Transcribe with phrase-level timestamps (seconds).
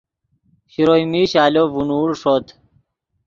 [0.71, 2.45] شروئے میش آلو ڤینوڑ ݰوت